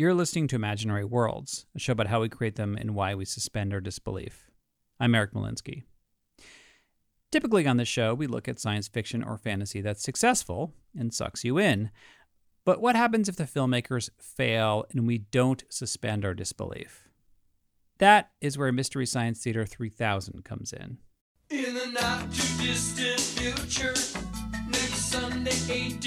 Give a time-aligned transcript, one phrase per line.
[0.00, 3.26] You're listening to Imaginary Worlds, a show about how we create them and why we
[3.26, 4.50] suspend our disbelief.
[4.98, 5.82] I'm Eric Molinsky.
[7.30, 11.44] Typically on this show, we look at science fiction or fantasy that's successful and sucks
[11.44, 11.90] you in.
[12.64, 17.06] But what happens if the filmmakers fail and we don't suspend our disbelief?
[17.98, 20.96] That is where Mystery Science Theater 3000 comes in.
[21.50, 23.92] In the not too distant future,
[24.66, 26.02] next Sunday AD,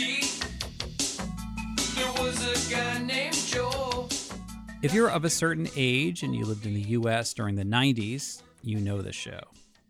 [1.96, 3.43] there was a guy named.
[4.84, 8.42] If you're of a certain age and you lived in the US during the 90s,
[8.62, 9.40] you know the show.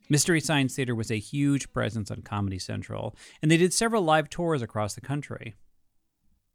[0.07, 4.29] Mystery Science Theater was a huge presence on Comedy Central, and they did several live
[4.29, 5.55] tours across the country.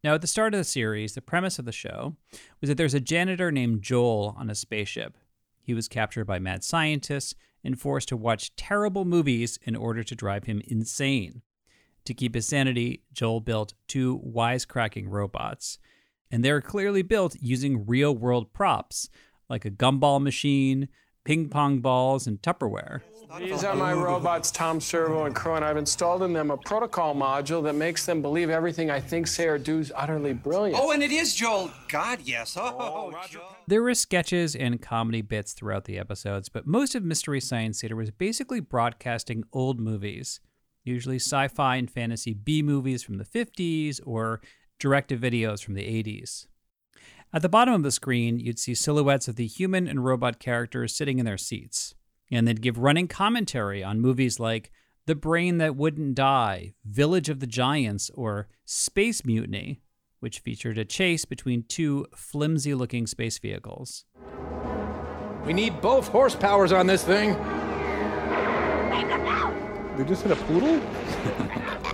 [0.04, 2.14] Now, at the start of the series, the premise of the show
[2.60, 5.16] was that there's a janitor named Joel on a spaceship.
[5.60, 10.14] He was captured by mad scientists and forced to watch terrible movies in order to
[10.14, 11.42] drive him insane.
[12.04, 15.78] To keep his sanity, Joel built two wisecracking robots,
[16.30, 19.08] and they're clearly built using real world props
[19.48, 20.88] like a gumball machine,
[21.24, 23.00] ping pong balls, and Tupperware.
[23.38, 27.14] These are my robots, Tom Servo and Crow, and I've installed in them a protocol
[27.14, 30.80] module that makes them believe everything I think, say, or do is utterly brilliant.
[30.82, 31.70] Oh, and it is Joel.
[31.88, 32.56] God, yes.
[32.56, 33.54] Oh, oh Joel.
[33.66, 37.97] There were sketches and comedy bits throughout the episodes, but most of Mystery Science Theater
[37.97, 40.41] was basically broadcasting old movies,
[40.84, 44.41] usually sci fi and fantasy B movies from the 50s or
[44.78, 46.47] direct to videos from the 80s.
[47.33, 50.97] At the bottom of the screen, you'd see silhouettes of the human and robot characters
[50.97, 51.94] sitting in their seats,
[52.31, 54.71] and they'd give running commentary on movies like
[55.06, 59.83] The Brain That Wouldn't Die, Village of the Giants, or Space Mutiny,
[60.21, 64.06] which featured a chase between two flimsy looking space vehicles.
[65.45, 67.34] We need both horsepowers on this thing.
[69.97, 70.81] They just hit a poodle?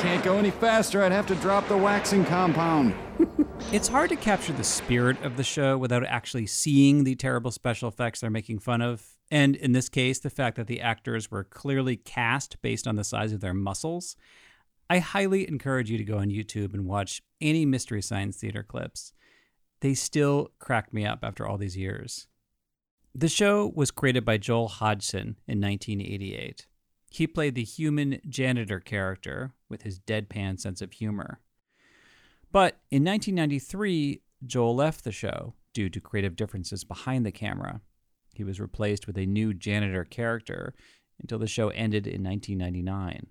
[0.00, 1.02] Can't go any faster.
[1.02, 2.94] I'd have to drop the waxing compound.
[3.72, 7.88] It's hard to capture the spirit of the show without actually seeing the terrible special
[7.88, 9.16] effects they're making fun of.
[9.30, 13.04] And in this case, the fact that the actors were clearly cast based on the
[13.04, 14.16] size of their muscles.
[14.88, 19.12] I highly encourage you to go on YouTube and watch any Mystery Science Theater clips.
[19.82, 22.26] They still crack me up after all these years.
[23.14, 26.66] The show was created by Joel Hodgson in 1988.
[27.08, 31.40] He played the human janitor character with his deadpan sense of humor.
[32.52, 37.80] But in 1993, Joel left the show due to creative differences behind the camera.
[38.34, 40.74] He was replaced with a new janitor character
[41.20, 43.26] until the show ended in 1999.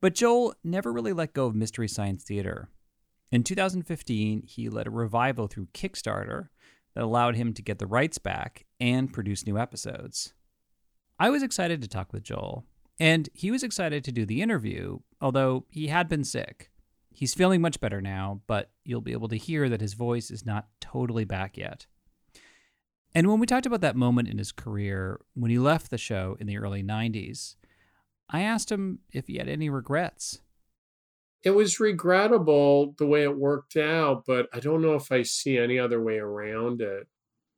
[0.00, 2.68] But Joel never really let go of Mystery Science Theater.
[3.30, 6.48] In 2015, he led a revival through Kickstarter
[6.94, 10.32] that allowed him to get the rights back and produce new episodes.
[11.18, 12.64] I was excited to talk with Joel,
[12.98, 16.70] and he was excited to do the interview, although he had been sick.
[17.10, 20.44] He's feeling much better now, but you'll be able to hear that his voice is
[20.44, 21.86] not totally back yet.
[23.14, 26.36] And when we talked about that moment in his career when he left the show
[26.38, 27.54] in the early 90s,
[28.28, 30.42] I asked him if he had any regrets.
[31.42, 35.56] It was regrettable the way it worked out, but I don't know if I see
[35.56, 37.06] any other way around it.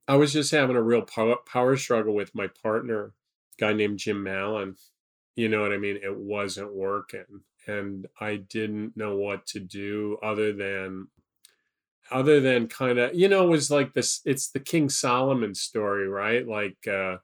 [0.06, 3.14] I was just having a real power, struggle with my partner,
[3.58, 4.76] guy named Jim Mallon.
[5.36, 5.98] You know what I mean?
[6.02, 7.42] It wasn't working.
[7.66, 11.08] And I didn't know what to do other than
[12.10, 16.08] other than kind of you know it was like this it's the king solomon story
[16.08, 17.16] right like uh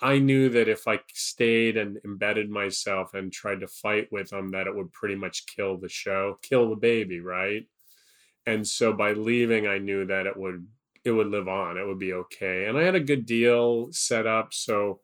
[0.00, 4.50] i knew that if i stayed and embedded myself and tried to fight with them
[4.52, 7.66] that it would pretty much kill the show kill the baby right
[8.46, 10.66] and so by leaving i knew that it would
[11.04, 14.26] it would live on it would be okay and i had a good deal set
[14.26, 15.00] up so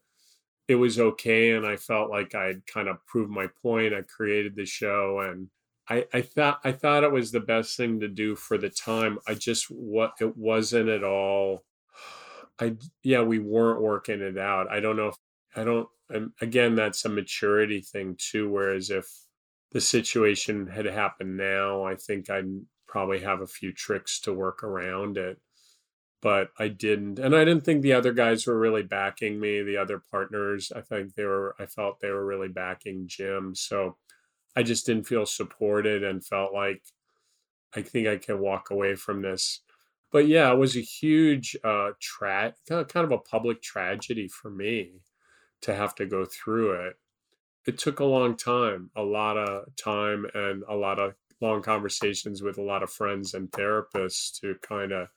[0.72, 4.56] it was okay and i felt like i'd kind of proved my point i created
[4.56, 5.48] the show and
[5.88, 9.18] I, I thought I thought it was the best thing to do for the time.
[9.26, 11.64] I just what it wasn't at all.
[12.60, 14.70] I yeah, we weren't working it out.
[14.70, 15.16] I don't know if
[15.56, 15.88] I don't.
[16.08, 18.48] And again, that's a maturity thing too.
[18.48, 19.06] Whereas if
[19.72, 22.50] the situation had happened now, I think I'd
[22.86, 25.38] probably have a few tricks to work around it.
[26.22, 29.62] But I didn't, and I didn't think the other guys were really backing me.
[29.62, 31.56] The other partners, I think they were.
[31.58, 33.54] I felt they were really backing Jim.
[33.56, 33.96] So
[34.54, 36.82] I just didn't feel supported and felt like
[37.74, 39.60] I think I can walk away from this.
[40.12, 45.00] But yeah, it was a huge uh tra- kind of a public tragedy for me
[45.62, 46.96] to have to go through it.
[47.66, 52.42] It took a long time, a lot of time and a lot of long conversations
[52.42, 55.08] with a lot of friends and therapists to kind of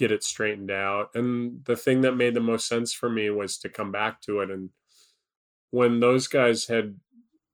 [0.00, 1.10] get it straightened out.
[1.14, 4.40] And the thing that made the most sense for me was to come back to
[4.40, 4.70] it and
[5.70, 6.96] when those guys had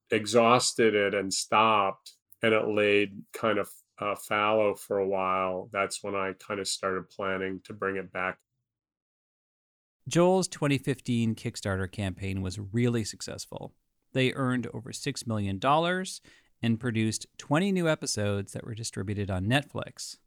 [0.09, 6.03] exhausted it and stopped and it laid kind of uh, fallow for a while, that's
[6.03, 8.37] when I kind of started planning to bring it back.
[10.07, 13.73] Joel's 2015 Kickstarter campaign was really successful.
[14.13, 15.59] They earned over $6 million
[16.61, 20.17] and produced 20 new episodes that were distributed on Netflix.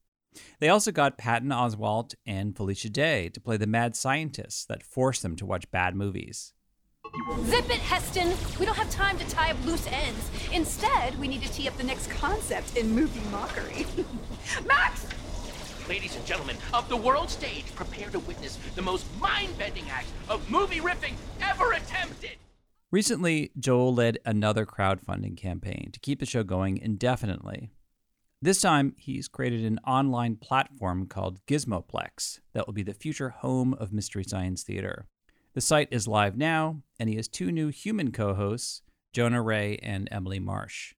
[0.60, 5.22] They also got Patton Oswalt and Felicia Day to play the mad scientists that forced
[5.22, 6.52] them to watch bad movies.
[7.44, 8.32] Zip it, Heston!
[8.58, 10.30] We don't have time to tie up loose ends.
[10.52, 13.86] Instead, we need to tee up the next concept in movie mockery.
[14.66, 15.06] Max!
[15.88, 20.06] Ladies and gentlemen of the world stage, prepare to witness the most mind bending act
[20.28, 22.36] of movie riffing ever attempted!
[22.92, 27.70] Recently, Joel led another crowdfunding campaign to keep the show going indefinitely.
[28.42, 33.74] This time, he's created an online platform called Gizmoplex that will be the future home
[33.74, 35.06] of Mystery Science Theater.
[35.52, 38.80] The site is live now, and he has two new human co hosts,
[39.12, 40.94] Jonah Ray and Emily Marsh.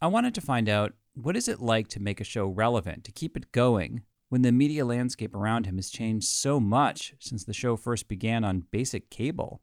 [0.00, 3.12] I wanted to find out what is it like to make a show relevant, to
[3.12, 7.52] keep it going, when the media landscape around him has changed so much since the
[7.52, 9.60] show first began on basic cable.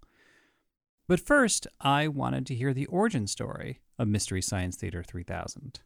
[1.07, 5.79] But first, I wanted to hear the origin story of Mystery Science Theater 3000.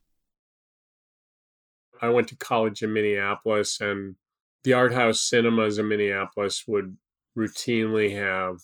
[2.01, 4.15] I went to college in Minneapolis, and
[4.63, 6.97] the art house cinemas in Minneapolis would
[7.37, 8.59] routinely have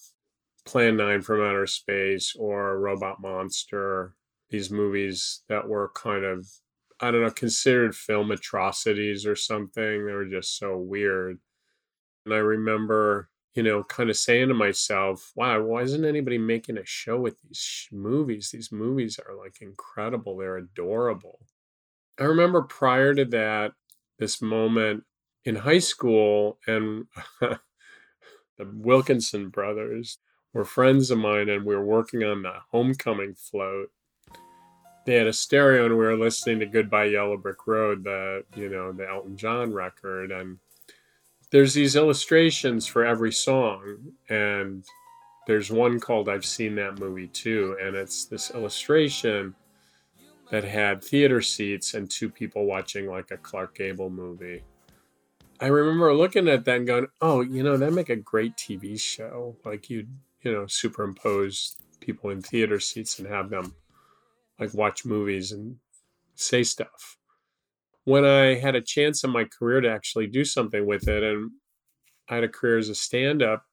[0.65, 4.15] Plan 9 from Outer Space or Robot Monster,
[4.49, 6.47] these movies that were kind of,
[6.99, 10.05] I don't know, considered film atrocities or something.
[10.05, 11.39] They were just so weird.
[12.25, 16.77] And I remember, you know, kind of saying to myself, wow, why isn't anybody making
[16.77, 18.49] a show with these movies?
[18.51, 21.39] These movies are like incredible, they're adorable.
[22.19, 23.73] I remember prior to that,
[24.19, 25.03] this moment
[25.43, 27.05] in high school, and
[27.41, 27.59] the
[28.59, 30.19] Wilkinson brothers
[30.53, 33.91] were friends of mine, and we were working on the homecoming float.
[35.05, 38.69] They had a stereo, and we were listening to "Goodbye Yellow Brick Road," the you
[38.69, 40.57] know the Elton John record, and
[41.51, 44.85] there's these illustrations for every song, and
[45.47, 49.53] there's one called "I've Seen That Movie Too," and it's this illustration
[50.49, 54.63] that had theater seats and two people watching like a Clark Gable movie
[55.59, 58.99] I remember looking at that and going, "Oh, you know, that'd make a great TV
[58.99, 59.55] show.
[59.63, 60.07] Like you,
[60.41, 63.73] you know, superimpose people in theater seats and have them
[64.59, 65.77] like watch movies and
[66.35, 67.17] say stuff."
[68.03, 71.51] When I had a chance in my career to actually do something with it, and
[72.29, 73.65] I had a career as a stand-up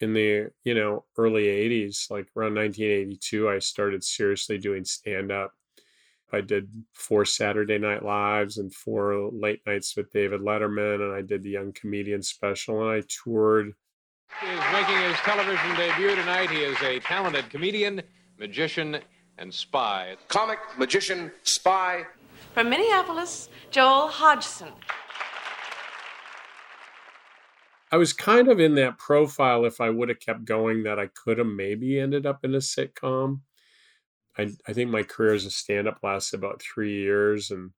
[0.00, 5.55] in the you know early 80s like around 1982 i started seriously doing stand-up
[6.32, 11.22] I did four Saturday Night Lives and four late nights with David Letterman, and I
[11.22, 13.72] did the Young Comedian special, and I toured.
[14.40, 16.50] He is making his television debut tonight.
[16.50, 18.02] He is a talented comedian,
[18.38, 18.98] magician,
[19.38, 20.16] and spy.
[20.28, 22.04] Comic, magician, spy.
[22.52, 24.72] From Minneapolis, Joel Hodgson.
[27.92, 31.06] I was kind of in that profile if I would have kept going that I
[31.06, 33.40] could have maybe ended up in a sitcom.
[34.38, 37.70] I, I think my career as a stand up lasted about three years and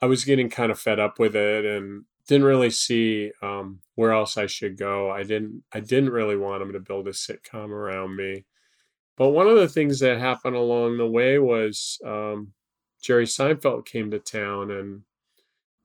[0.00, 4.12] I was getting kind of fed up with it and didn't really see um, where
[4.12, 5.10] else I should go.
[5.10, 8.44] I didn't I didn't really want them to build a sitcom around me.
[9.16, 12.52] But one of the things that happened along the way was um,
[13.02, 15.02] Jerry Seinfeld came to town and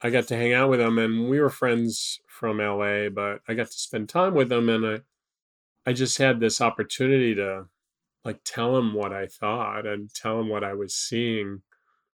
[0.01, 3.53] I got to hang out with him and we were friends from LA, but I
[3.55, 5.00] got to spend time with him and I
[5.86, 7.67] I just had this opportunity to
[8.25, 11.62] like tell him what I thought and tell him what I was seeing.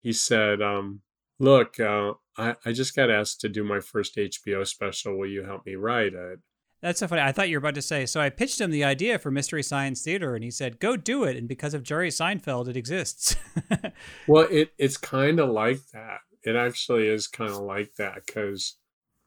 [0.00, 1.02] He said, um,
[1.40, 5.16] Look, uh, I, I just got asked to do my first HBO special.
[5.16, 6.40] Will you help me write it?
[6.80, 7.22] That's so funny.
[7.22, 9.62] I thought you were about to say, so I pitched him the idea for Mystery
[9.62, 11.36] Science Theater and he said, go do it.
[11.36, 13.36] And because of Jerry Seinfeld, it exists.
[14.28, 16.20] well, it it's kind of like that.
[16.44, 18.76] It actually is kind of like that because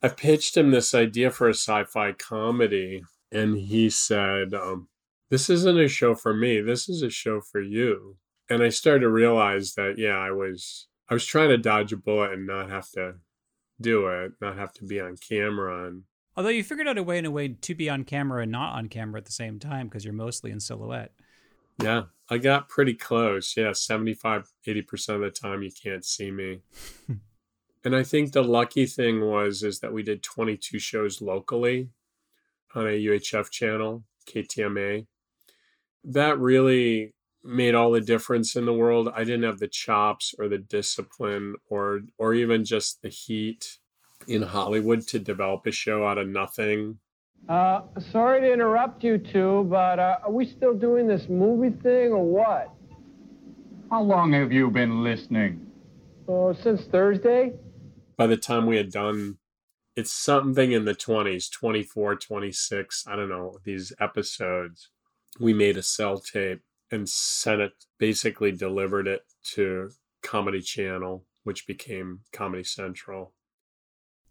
[0.02, 4.88] I pitched him this idea for a sci fi comedy and he said, um,
[5.32, 6.62] This isn't a show for me.
[6.62, 8.18] This is a show for you.
[8.50, 10.88] And I started to realize that, yeah, I was.
[11.10, 13.16] I was trying to dodge a bullet and not have to
[13.82, 16.04] do it, not have to be on camera and
[16.38, 18.74] Although you figured out a way in a way to be on camera and not
[18.74, 21.12] on camera at the same time because you're mostly in silhouette.
[21.82, 23.56] Yeah, I got pretty close.
[23.58, 26.62] Yeah, 75, 80% of the time you can't see me.
[27.84, 31.90] and I think the lucky thing was is that we did 22 shows locally
[32.76, 35.08] on a UHF channel, KTMA.
[36.04, 39.10] That really made all the difference in the world.
[39.16, 43.78] I didn't have the chops or the discipline or or even just the heat
[44.28, 47.00] in Hollywood to develop a show out of nothing.
[47.50, 47.82] Uh,
[48.12, 52.24] sorry to interrupt you two, but uh, are we still doing this movie thing or
[52.24, 52.72] what?
[53.90, 55.66] How long have you been listening?
[56.28, 57.54] Oh, since Thursday.
[58.16, 59.38] By the time we had done,
[59.96, 64.90] it's something in the 20s, 24, 26, I don't know, these episodes.
[65.40, 66.62] We made a cell tape
[66.92, 69.22] and sent it, basically delivered it
[69.54, 69.90] to
[70.22, 73.34] Comedy Channel, which became Comedy Central.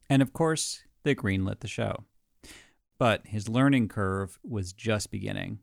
[0.08, 2.04] And of course, they greenlit the show.
[2.98, 5.60] But his learning curve was just beginning.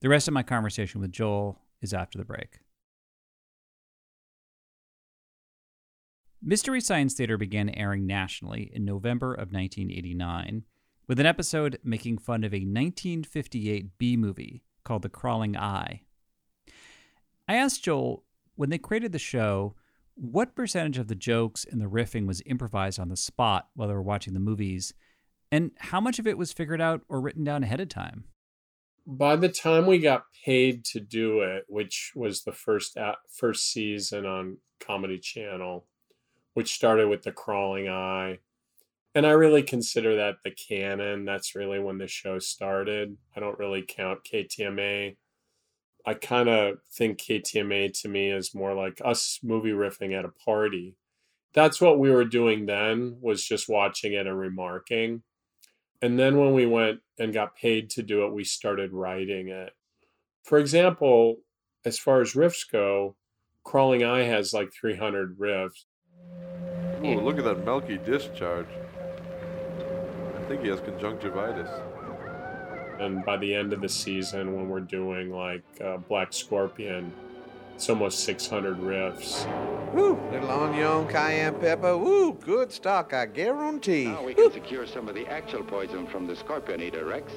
[0.00, 2.58] The rest of my conversation with Joel is after the break.
[6.42, 10.62] Mystery Science Theater began airing nationally in November of 1989
[11.08, 16.02] with an episode making fun of a 1958 B movie called The Crawling Eye.
[17.48, 18.24] I asked Joel
[18.56, 19.74] when they created the show
[20.14, 23.94] what percentage of the jokes and the riffing was improvised on the spot while they
[23.94, 24.92] were watching the movies,
[25.50, 28.24] and how much of it was figured out or written down ahead of time?
[29.06, 32.98] By the time we got paid to do it, which was the first
[33.32, 35.86] first season on Comedy Channel,
[36.52, 38.40] which started with the crawling eye,
[39.14, 41.24] and I really consider that the canon.
[41.24, 43.16] That's really when the show started.
[43.36, 45.16] I don't really count KTMA
[46.08, 50.30] I kind of think KTMA to me is more like us movie riffing at a
[50.30, 50.96] party.
[51.52, 55.22] That's what we were doing then was just watching it and remarking.
[56.00, 59.74] And then when we went and got paid to do it, we started writing it.
[60.44, 61.40] For example,
[61.84, 63.16] as far as riffs go,
[63.62, 65.84] Crawling Eye has like 300 riffs.
[67.04, 68.66] Ooh, look at that milky discharge.
[70.48, 71.68] I think he has conjunctivitis.
[73.00, 77.12] And by the end of the season when we're doing like uh, black scorpion
[77.74, 79.44] it's almost 600 riffs.
[79.92, 81.98] Woo, little onion cayenne pepper.
[81.98, 84.06] Woo, good stock i guarantee.
[84.06, 87.30] Now we can secure some of the actual poison from the scorpion eater rex.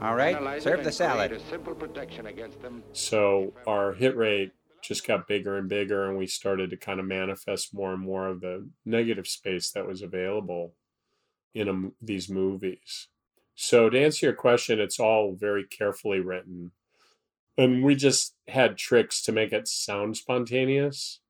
[0.00, 1.32] All right serve the salad.
[1.32, 2.82] a simple protection against them.
[2.94, 7.04] So our hit rate just got bigger and bigger and we started to kind of
[7.04, 10.72] manifest more and more of the negative space that was available
[11.54, 13.08] in a, these movies
[13.54, 16.72] so to answer your question, it's all very carefully written.
[17.58, 21.20] And we just had tricks to make it sound spontaneous,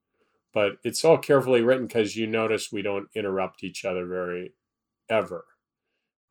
[0.55, 4.53] but it's all carefully written because you notice we don't interrupt each other very
[5.09, 5.45] ever.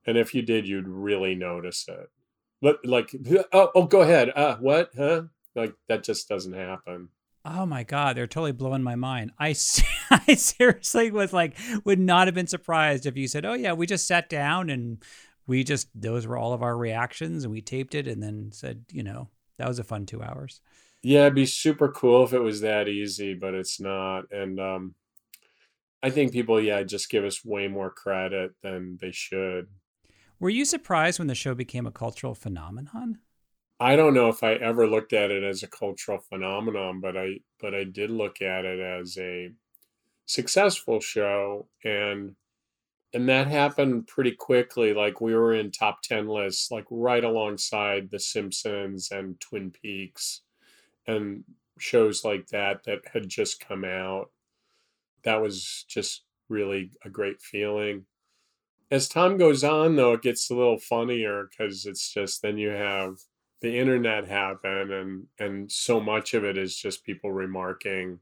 [0.06, 2.10] And if you did, you'd really notice it.
[2.62, 3.14] But like,
[3.54, 4.32] oh, oh go ahead.
[4.36, 4.92] Uh, what?
[4.98, 5.24] Huh?
[5.56, 7.10] Like that just doesn't happen.
[7.44, 9.32] Oh my god, they're totally blowing my mind.
[9.40, 9.50] I
[10.12, 13.88] I seriously was like would not have been surprised if you said, "Oh yeah, we
[13.88, 15.04] just sat down and
[15.48, 18.86] we just those were all of our reactions and we taped it and then said
[18.92, 20.62] you know that was a fun two hours.
[21.04, 24.96] Yeah it'd be super cool if it was that easy but it's not and um
[26.04, 29.68] i think people yeah just give us way more credit than they should.
[30.40, 33.20] Were you surprised when the show became a cultural phenomenon
[33.82, 37.36] i don't know if i ever looked at it as a cultural phenomenon but i
[37.62, 39.52] but i did look at it as a
[40.28, 42.36] successful show and
[43.14, 48.10] and that happened pretty quickly like we were in top 10 lists like right alongside
[48.12, 50.42] the simpsons and twin peaks
[51.08, 51.44] and
[51.80, 54.32] shows like that that had just come out.
[55.24, 58.06] That was just really a great feeling.
[58.92, 62.70] As time goes on though it gets a little funnier because it's just then you
[62.70, 63.18] have
[63.62, 68.20] the internet happen and and so much of it is just people remarking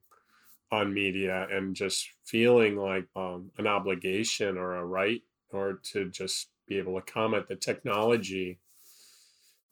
[0.71, 6.49] on media and just feeling like um, an obligation or a right or to just
[6.67, 7.47] be able to comment.
[7.47, 8.59] The technology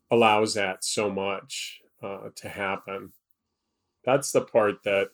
[0.09, 3.12] allows that so much uh, to happen.
[4.03, 5.09] That's the part that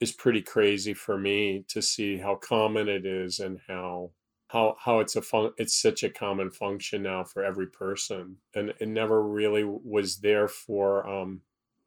[0.00, 4.10] is pretty crazy for me to see how common it is and how
[4.48, 8.72] how how it's a fun it's such a common function now for every person and
[8.78, 11.40] it never really was there for um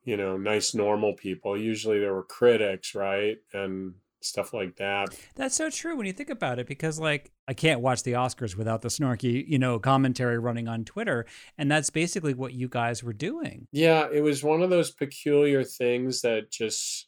[0.03, 5.55] you know nice normal people usually there were critics right and stuff like that That's
[5.55, 8.81] so true when you think about it, because like I can't watch the Oscars without
[8.81, 11.25] the snarky, you know, commentary running on Twitter,
[11.57, 13.67] and that's basically what you guys were doing.
[13.71, 17.07] yeah it was one of those peculiar things that just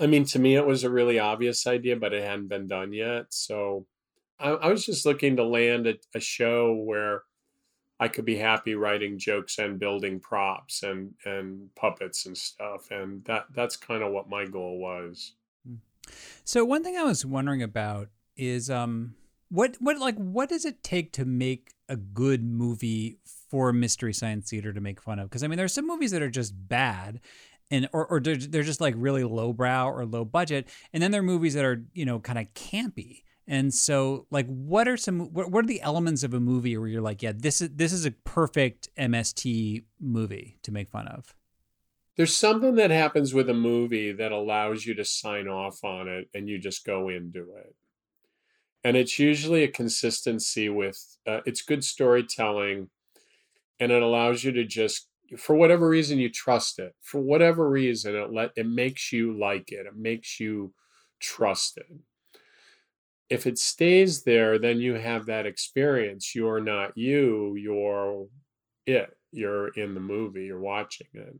[0.00, 2.92] i mean to me it was a really obvious idea but it hadn't been done
[2.92, 3.86] yet so
[4.44, 7.22] i, I was just looking to land a, a show where
[7.98, 13.24] i could be happy writing jokes and building props and and puppets and stuff and
[13.24, 15.32] that that's kind of what my goal was
[16.44, 19.14] So one thing I was wondering about is um
[19.48, 24.50] what what like what does it take to make a good movie for mystery science
[24.50, 25.28] theater to make fun of?
[25.28, 27.20] Because I mean, there's some movies that are just bad.
[27.70, 31.20] And or, or they're, they're just like really lowbrow or low budget, and then there
[31.22, 33.22] are movies that are you know kind of campy.
[33.46, 36.88] And so, like, what are some what, what are the elements of a movie where
[36.88, 41.34] you're like, yeah, this is this is a perfect MST movie to make fun of?
[42.16, 46.28] there's something that happens with a movie that allows you to sign off on it
[46.32, 47.74] and you just go into it.
[48.84, 52.90] And it's usually a consistency with uh, it's good storytelling
[53.80, 55.08] and it allows you to just
[55.38, 56.94] for whatever reason you trust it.
[57.00, 59.86] For whatever reason it let it makes you like it.
[59.86, 60.72] It makes you
[61.18, 61.86] trust it
[63.30, 68.26] if it stays there then you have that experience you're not you you're
[68.86, 71.36] it you're in the movie you're watching it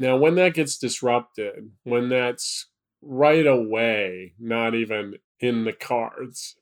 [0.00, 2.66] now, when that gets disrupted, when that's
[3.02, 6.56] right away, not even in the cards,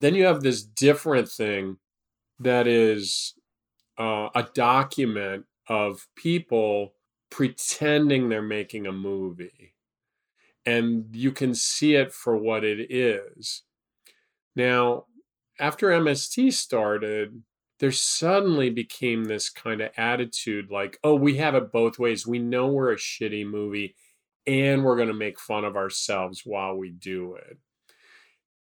[0.00, 1.76] then you have this different thing
[2.40, 3.34] that is
[3.98, 6.94] uh, a document of people
[7.30, 9.74] pretending they're making a movie.
[10.64, 13.62] And you can see it for what it is.
[14.56, 15.04] Now,
[15.60, 17.42] after MST started,
[17.78, 22.26] there suddenly became this kind of attitude like, oh, we have it both ways.
[22.26, 23.94] We know we're a shitty movie
[24.46, 27.58] and we're going to make fun of ourselves while we do it.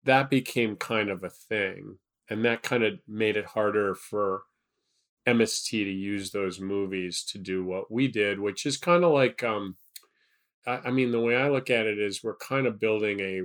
[0.03, 1.97] That became kind of a thing.
[2.29, 4.43] And that kind of made it harder for
[5.27, 9.43] MST to use those movies to do what we did, which is kind of like,
[9.43, 9.77] um,
[10.67, 13.41] I, I mean, the way I look at it is we're kind of building a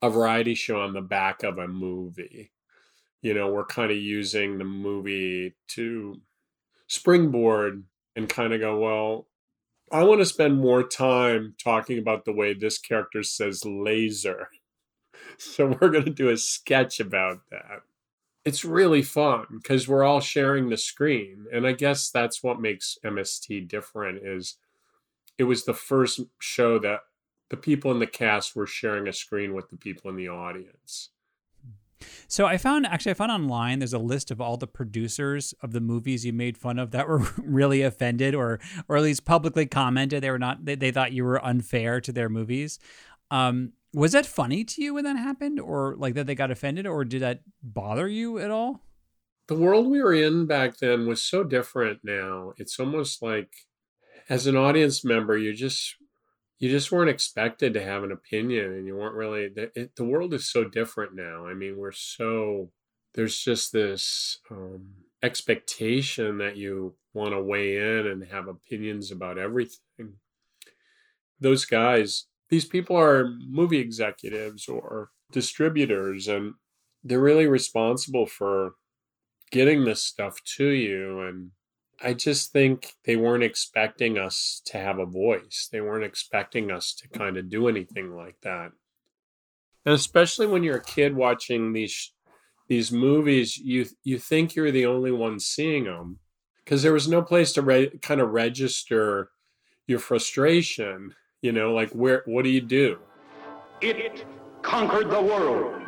[0.00, 2.52] a variety show on the back of a movie
[3.22, 6.20] you know, we're kind of using the movie to
[6.86, 7.84] springboard
[8.14, 9.26] and kind of go, well,
[9.90, 14.48] I want to spend more time talking about the way this character says laser.
[15.36, 17.82] So we're going to do a sketch about that.
[18.44, 21.46] It's really fun because we're all sharing the screen.
[21.52, 24.56] And I guess that's what makes MST different is
[25.36, 27.00] it was the first show that
[27.50, 31.10] the people in the cast were sharing a screen with the people in the audience.
[32.28, 35.72] So I found actually I found online there's a list of all the producers of
[35.72, 39.66] the movies you made fun of that were really offended or or at least publicly
[39.66, 42.78] commented they were not they, they thought you were unfair to their movies.
[43.30, 46.86] Um, was that funny to you when that happened or like that they got offended
[46.86, 48.82] or did that bother you at all?
[49.48, 52.52] The world we were in back then was so different now.
[52.58, 53.50] It's almost like
[54.28, 55.96] as an audience member you just
[56.58, 60.04] you just weren't expected to have an opinion and you weren't really the, it, the
[60.04, 61.46] world is so different now.
[61.46, 62.70] I mean we're so
[63.14, 64.90] there's just this um,
[65.22, 70.14] expectation that you want to weigh in and have opinions about everything.
[71.40, 76.54] Those guys these people are movie executives or distributors and
[77.04, 78.72] they're really responsible for
[79.50, 81.50] getting this stuff to you and
[82.00, 85.68] I just think they weren't expecting us to have a voice.
[85.70, 88.70] They weren't expecting us to kind of do anything like that.
[89.84, 92.12] And especially when you're a kid watching these
[92.68, 96.18] these movies, you you think you're the only one seeing them
[96.64, 99.30] because there was no place to re- kind of register
[99.86, 101.14] your frustration.
[101.42, 102.98] You know, like where what do you do?
[103.80, 104.24] It
[104.62, 105.80] conquered the world.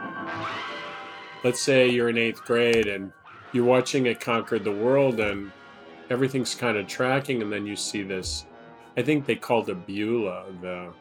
[1.45, 3.13] Let's say you're in eighth grade and
[3.53, 5.53] you're watching it conquered the world and
[6.11, 8.45] everything's kind of tracking, and then you see this.
[8.97, 10.93] I think they called it Beulah, the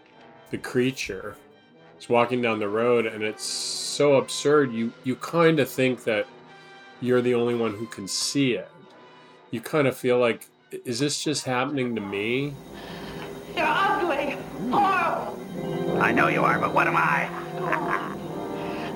[0.52, 1.36] the creature.
[1.98, 4.72] It's walking down the road, and it's so absurd.
[4.72, 6.28] You you kind of think that
[7.02, 8.70] you're the only one who can see it.
[9.52, 10.48] You kind of feel like,
[10.86, 12.54] is this just happening to me?
[13.56, 14.38] You're ugly.
[14.70, 16.00] Horrible.
[16.00, 17.28] I know you are, but what am I?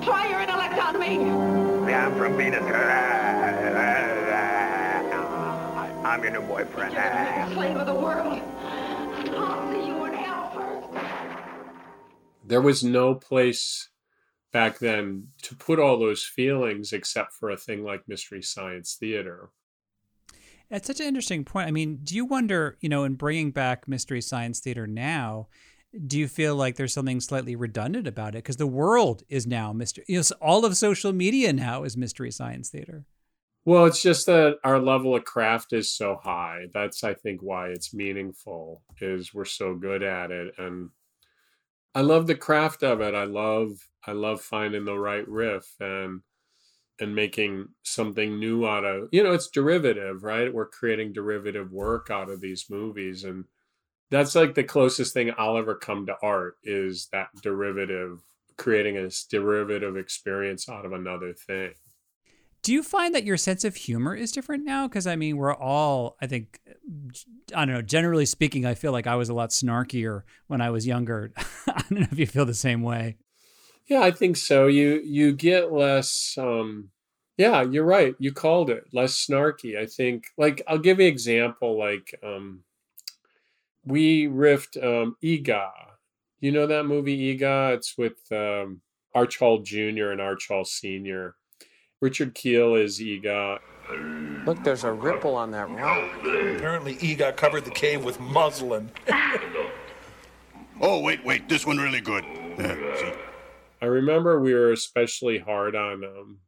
[0.04, 1.90] Try your intellect on me.
[1.90, 4.13] Yeah, I'm from Venus.
[6.04, 6.92] I'm your new boyfriend.
[6.92, 8.42] You're the biggest slave of the world.
[9.36, 10.88] I'll see you in hell first.
[12.44, 13.88] There was no place
[14.52, 19.48] back then to put all those feelings except for a thing like Mystery Science Theater.
[20.70, 21.68] It's such an interesting point.
[21.68, 25.48] I mean, do you wonder, you know, in bringing back Mystery Science Theater now,
[26.06, 28.44] do you feel like there's something slightly redundant about it?
[28.44, 30.04] Because the world is now mystery.
[30.06, 33.06] You know, all of social media now is Mystery Science Theater.
[33.66, 36.66] Well, it's just that our level of craft is so high.
[36.72, 38.82] That's, I think, why it's meaningful.
[39.00, 40.90] Is we're so good at it, and
[41.94, 43.14] I love the craft of it.
[43.14, 43.70] I love,
[44.06, 46.22] I love finding the right riff and
[47.00, 49.08] and making something new out of.
[49.12, 50.52] You know, it's derivative, right?
[50.54, 53.46] We're creating derivative work out of these movies, and
[54.10, 58.20] that's like the closest thing I'll ever come to art is that derivative,
[58.58, 61.74] creating a derivative experience out of another thing.
[62.64, 64.88] Do you find that your sense of humor is different now?
[64.88, 66.58] Because I mean, we're all, I think,
[67.54, 70.70] I don't know, generally speaking, I feel like I was a lot snarkier when I
[70.70, 71.30] was younger.
[71.68, 73.18] I don't know if you feel the same way.
[73.86, 74.66] Yeah, I think so.
[74.66, 76.88] You you get less um
[77.36, 78.14] yeah, you're right.
[78.18, 79.76] You called it less snarky.
[79.76, 82.64] I think like I'll give you an example like um
[83.84, 85.70] we riffed um Eegah.
[86.40, 87.74] You know that movie Eegah?
[87.74, 88.80] It's with um
[89.14, 90.12] Arch Hall Jr.
[90.12, 91.36] and Arch Hall Sr.
[92.00, 93.58] Richard Kiel is Eegah.
[94.46, 96.10] Look, there's a ripple on that rock.
[96.20, 98.90] Apparently, Eegah covered the cave with muslin.
[100.80, 101.48] oh, wait, wait.
[101.48, 102.24] This one really good.
[103.82, 106.38] I remember we were especially hard on um,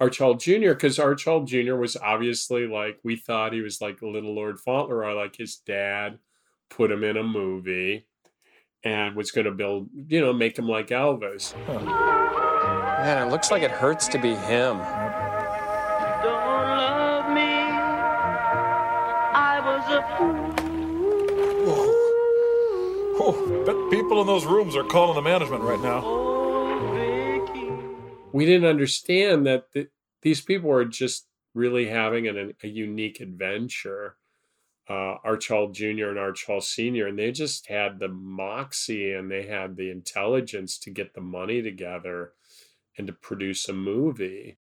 [0.00, 0.70] Arch Jr.
[0.70, 1.74] because Arch Jr.
[1.74, 6.18] was obviously like, we thought he was like Little Lord Fauntleroy, like his dad
[6.70, 8.06] put him in a movie
[8.84, 11.54] and was going to build, you know, make him like Elvis.
[13.06, 14.80] Man, it looks like it hurts to be him.
[23.18, 26.02] Oh, bet people in those rooms are calling the management right now.
[28.32, 29.90] We didn't understand that th-
[30.22, 34.16] these people were just really having an, a unique adventure.
[34.88, 36.08] Uh, Arch Hall Jr.
[36.08, 40.76] and Arch Hall Sr., and they just had the moxie and they had the intelligence
[40.78, 42.32] to get the money together
[42.98, 44.58] and to produce a movie.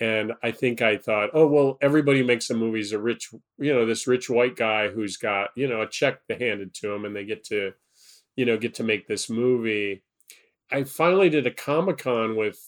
[0.00, 3.72] And I think I thought, oh, well, everybody makes a movie is a rich, you
[3.72, 7.14] know, this rich white guy who's got, you know, a check handed to him and
[7.14, 7.72] they get to,
[8.34, 10.02] you know, get to make this movie.
[10.70, 12.58] I finally did a Comic Con with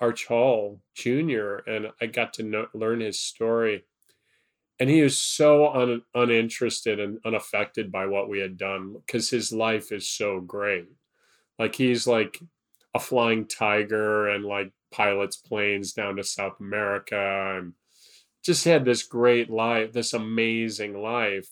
[0.00, 3.84] Arch Hall Jr., and I got to know, learn his story.
[4.80, 9.52] And he was so un, uninterested and unaffected by what we had done because his
[9.52, 10.86] life is so great.
[11.58, 12.40] Like he's like
[12.98, 17.74] a flying tiger and like pilots planes down to South America and
[18.44, 21.48] just had this great life, this amazing life.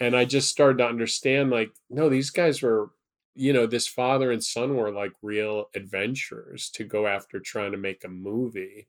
[0.00, 2.90] And I just started to understand like, no, these guys were,
[3.34, 7.78] you know, this father and son were like real adventurers to go after trying to
[7.78, 8.88] make a movie.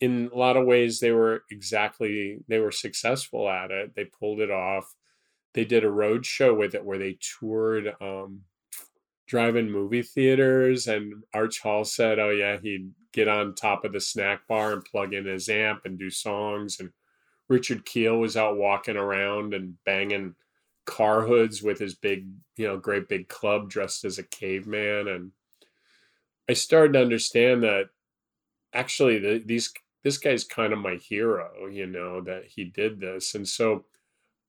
[0.00, 3.94] In a lot of ways, they were exactly, they were successful at it.
[3.96, 4.94] They pulled it off.
[5.54, 8.42] They did a road show with it where they toured um,
[9.26, 14.00] drive-in movie theaters and arch hall said oh yeah he'd get on top of the
[14.00, 16.90] snack bar and plug in his amp and do songs and
[17.48, 20.34] richard kiel was out walking around and banging
[20.84, 25.30] car hoods with his big you know great big club dressed as a caveman and
[26.48, 27.88] i started to understand that
[28.72, 33.34] actually the, these this guy's kind of my hero you know that he did this
[33.34, 33.84] and so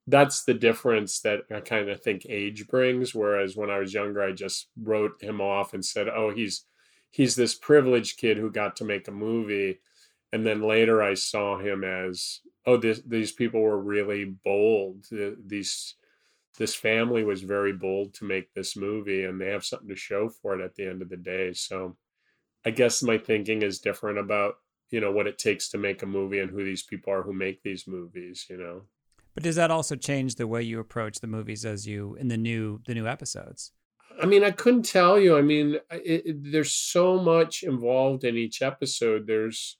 [0.07, 3.15] that's the difference that I kind of think age brings.
[3.15, 6.65] Whereas when I was younger, I just wrote him off and said, "Oh, he's
[7.11, 9.79] he's this privileged kid who got to make a movie."
[10.33, 15.05] And then later, I saw him as, "Oh, this, these people were really bold.
[15.11, 15.95] These
[16.57, 20.29] this family was very bold to make this movie, and they have something to show
[20.29, 21.97] for it at the end of the day." So,
[22.65, 24.55] I guess my thinking is different about
[24.91, 27.33] you know what it takes to make a movie and who these people are who
[27.33, 28.45] make these movies.
[28.49, 28.83] You know.
[29.33, 32.37] But does that also change the way you approach the movies as you in the
[32.37, 33.71] new the new episodes?
[34.21, 35.37] I mean, I couldn't tell you.
[35.37, 39.25] I mean, it, it, there's so much involved in each episode.
[39.25, 39.79] There's,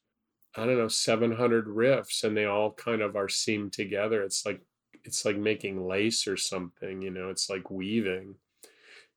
[0.56, 4.24] I don't know, 700 riffs, and they all kind of are seamed together.
[4.24, 4.62] It's like
[5.04, 7.02] it's like making lace or something.
[7.02, 8.36] You know, it's like weaving,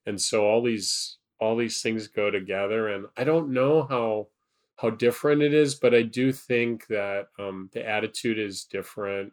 [0.04, 2.88] and so all these all these things go together.
[2.88, 4.28] And I don't know how
[4.76, 9.32] how different it is, but I do think that um, the attitude is different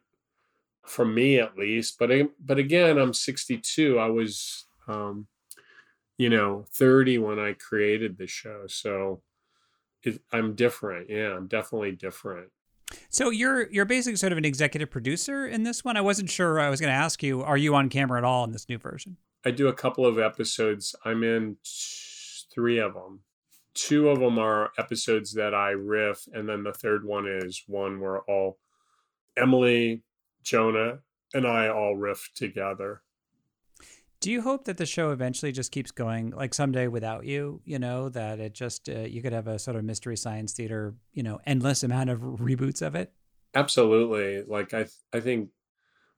[0.86, 1.98] for me at least.
[2.00, 4.00] But but again, I'm 62.
[4.00, 5.28] I was, um,
[6.17, 9.22] you know, 30 when I created the show, so
[10.04, 11.10] it, I'm different.
[11.10, 12.50] Yeah, I'm definitely different.
[13.10, 15.98] So you're you're basically sort of an executive producer in this one.
[15.98, 16.60] I wasn't sure.
[16.60, 18.78] I was going to ask you, are you on camera at all in this new
[18.78, 19.17] version?
[19.46, 20.96] I do a couple of episodes.
[21.04, 21.58] I'm in
[22.54, 23.22] three of them.
[23.74, 28.00] two of them are episodes that I riff, and then the third one is one
[28.00, 28.60] where all
[29.36, 30.04] Emily,
[30.44, 31.00] Jonah,
[31.34, 33.02] and I all riff together.
[34.20, 37.62] Do you hope that the show eventually just keeps going, like someday without you?
[37.66, 40.96] You know that it just uh, you could have a sort of mystery science theater,
[41.12, 43.12] you know, endless amount of reboots of it.
[43.54, 44.44] Absolutely.
[44.44, 45.50] Like I, I think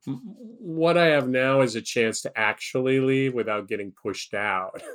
[0.06, 4.82] what I have now is a chance to actually leave without getting pushed out.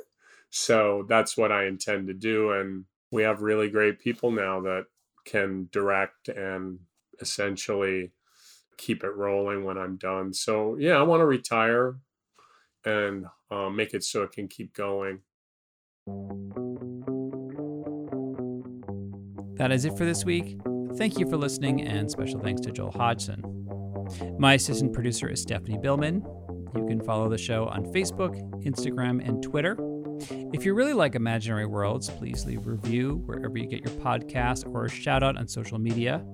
[0.53, 2.51] So that's what I intend to do.
[2.51, 4.85] And we have really great people now that
[5.25, 6.79] can direct and
[7.21, 8.11] essentially
[8.81, 10.33] keep it rolling when I'm done.
[10.33, 11.95] So yeah, I want to retire
[12.85, 15.19] and uh, make it so it can keep going.
[19.57, 20.57] That is it for this week.
[20.97, 23.43] Thank you for listening, and special thanks to Joel Hodgson.
[24.39, 26.25] My assistant producer is Stephanie Billman.
[26.75, 29.77] You can follow the show on Facebook, Instagram, and Twitter.
[30.53, 34.67] If you really like Imaginary Worlds, please leave a review wherever you get your podcast
[34.73, 36.25] or a shout out on social media.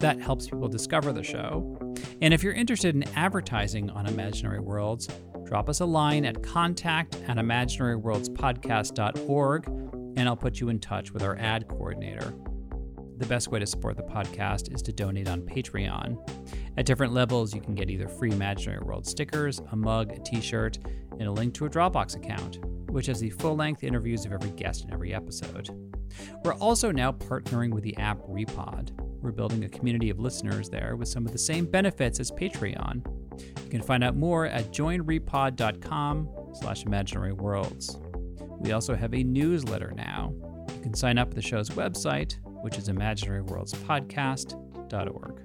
[0.00, 1.78] That helps people discover the show.
[2.20, 5.08] And if you're interested in advertising on Imaginary Worlds,
[5.44, 9.68] drop us a line at contact at imaginaryworldspodcast.org
[10.16, 12.34] and I'll put you in touch with our ad coordinator.
[13.18, 16.18] The best way to support the podcast is to donate on Patreon.
[16.76, 20.40] At different levels, you can get either free Imaginary World stickers, a mug, a t
[20.40, 20.78] shirt,
[21.12, 22.58] and a link to a Dropbox account
[22.90, 25.70] which has the full length interviews of every guest in every episode.
[26.44, 28.90] We're also now partnering with the app Repod.
[29.22, 33.04] We're building a community of listeners there with some of the same benefits as Patreon.
[33.64, 37.38] You can find out more at joinrepod.com slash imaginaryworlds.
[37.38, 37.98] worlds.
[38.60, 40.32] We also have a newsletter now.
[40.74, 45.42] You can sign up at the show's website, which is imaginaryworldspodcast.org.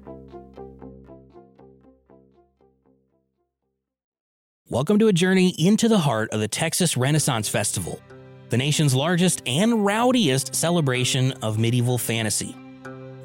[4.68, 8.02] Welcome to a journey into the heart of the Texas Renaissance Festival,
[8.50, 12.56] the nation's largest and rowdiest celebration of medieval fantasy.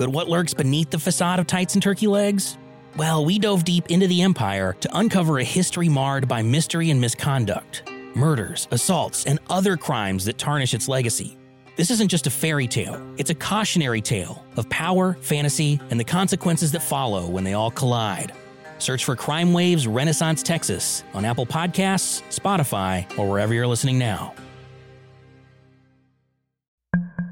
[0.01, 2.57] But what lurks beneath the facade of tights and turkey legs?
[2.97, 6.99] Well, we dove deep into the empire to uncover a history marred by mystery and
[6.99, 7.83] misconduct,
[8.15, 11.37] murders, assaults, and other crimes that tarnish its legacy.
[11.77, 16.05] This isn't just a fairy tale, it's a cautionary tale of power, fantasy, and the
[16.05, 18.33] consequences that follow when they all collide.
[18.79, 24.33] Search for Crime Waves Renaissance Texas on Apple Podcasts, Spotify, or wherever you're listening now.